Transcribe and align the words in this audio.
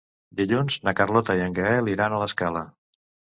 Dilluns 0.37 0.77
na 0.87 0.93
Carlota 0.99 1.35
i 1.41 1.43
en 1.49 1.53
Gaël 1.59 1.93
iran 1.93 2.17
a 2.17 2.23
l'Escala. 2.23 2.65